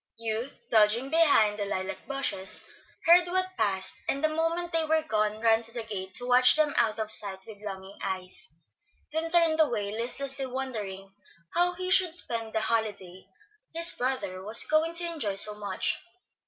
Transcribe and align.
Hugh, 0.17 0.49
dodging 0.71 1.11
behind 1.11 1.59
the 1.59 1.65
lilac 1.65 2.07
bushes, 2.07 2.67
heard 3.05 3.27
what 3.27 3.55
passed, 3.55 3.97
and 4.09 4.23
the 4.23 4.29
moment 4.29 4.71
they 4.73 4.83
were 4.83 5.03
gone 5.03 5.39
ran 5.41 5.61
to 5.61 5.71
the 5.71 5.83
gate 5.83 6.15
to 6.15 6.25
watch 6.25 6.55
them 6.55 6.73
out 6.75 6.97
of 6.99 7.11
sight 7.11 7.45
with 7.45 7.61
longing 7.61 7.95
eyes, 8.01 8.51
then 9.11 9.29
turned 9.29 9.59
away, 9.59 9.91
listlessly 9.91 10.47
wondering 10.47 11.13
how 11.53 11.73
he 11.73 11.91
should 11.91 12.15
spend 12.15 12.51
the 12.53 12.61
holiday 12.61 13.27
his 13.75 13.93
brother 13.93 14.43
was 14.43 14.63
going 14.65 14.95
to 14.95 15.05
enjoy 15.07 15.35
so 15.35 15.53
much. 15.53 15.99